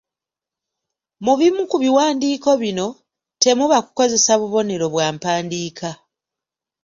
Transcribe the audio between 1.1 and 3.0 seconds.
Mu bimu ku biwandiiko bino,